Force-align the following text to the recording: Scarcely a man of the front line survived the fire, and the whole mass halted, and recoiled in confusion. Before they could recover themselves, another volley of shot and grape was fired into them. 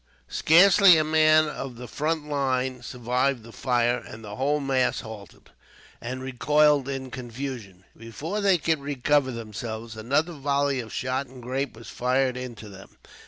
Scarcely 0.33 0.97
a 0.97 1.03
man 1.03 1.47
of 1.47 1.75
the 1.75 1.87
front 1.87 2.27
line 2.27 2.81
survived 2.81 3.43
the 3.43 3.51
fire, 3.51 3.99
and 4.03 4.23
the 4.25 4.35
whole 4.35 4.59
mass 4.59 5.01
halted, 5.01 5.51
and 6.01 6.23
recoiled 6.23 6.89
in 6.89 7.11
confusion. 7.11 7.83
Before 7.95 8.41
they 8.41 8.57
could 8.57 8.79
recover 8.79 9.29
themselves, 9.31 9.95
another 9.95 10.33
volley 10.33 10.79
of 10.79 10.91
shot 10.91 11.27
and 11.27 11.39
grape 11.43 11.77
was 11.77 11.89
fired 11.91 12.35
into 12.35 12.67
them. 12.67 12.97